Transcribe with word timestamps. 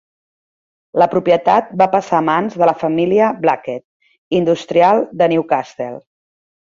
La 1.01 1.07
propietat 1.11 1.67
va 1.81 1.87
passar 1.95 2.17
a 2.21 2.25
mans 2.29 2.57
de 2.61 2.69
la 2.69 2.75
família 2.85 3.27
Blackett, 3.45 3.87
industrials 4.41 5.15
de 5.21 5.29
Newcastle. 5.35 5.93